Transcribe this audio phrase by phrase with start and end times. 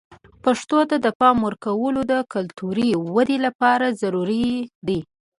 [0.43, 4.47] پښتو ته د پام ورکول د کلتوري ودې لپاره ضروري
[4.87, 4.99] دي.